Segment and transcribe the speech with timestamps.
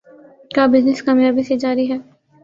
[0.51, 1.97] کا بزنس کامیابی سے جاری ہے